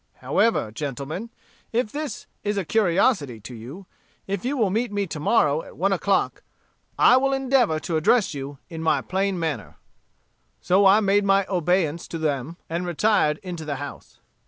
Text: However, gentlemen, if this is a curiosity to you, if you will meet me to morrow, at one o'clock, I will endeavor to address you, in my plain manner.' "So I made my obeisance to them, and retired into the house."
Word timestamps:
However, 0.15 0.71
gentlemen, 0.71 1.29
if 1.71 1.91
this 1.91 2.25
is 2.43 2.57
a 2.57 2.65
curiosity 2.65 3.39
to 3.41 3.53
you, 3.53 3.85
if 4.25 4.43
you 4.43 4.57
will 4.57 4.71
meet 4.71 4.91
me 4.91 5.05
to 5.05 5.19
morrow, 5.19 5.61
at 5.61 5.77
one 5.77 5.93
o'clock, 5.93 6.41
I 6.97 7.17
will 7.17 7.33
endeavor 7.33 7.79
to 7.81 7.97
address 7.97 8.33
you, 8.33 8.57
in 8.67 8.81
my 8.81 9.01
plain 9.03 9.37
manner.' 9.37 9.77
"So 10.59 10.87
I 10.87 11.01
made 11.01 11.23
my 11.23 11.45
obeisance 11.47 12.07
to 12.07 12.17
them, 12.17 12.57
and 12.67 12.83
retired 12.87 13.37
into 13.43 13.63
the 13.63 13.75
house." 13.75 14.17